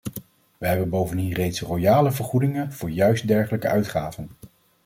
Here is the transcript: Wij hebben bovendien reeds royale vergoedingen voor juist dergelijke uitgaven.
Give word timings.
Wij 0.57 0.69
hebben 0.69 0.89
bovendien 0.89 1.33
reeds 1.33 1.59
royale 1.61 2.11
vergoedingen 2.11 2.73
voor 2.73 2.89
juist 2.91 3.27
dergelijke 3.27 3.67
uitgaven. 3.67 4.29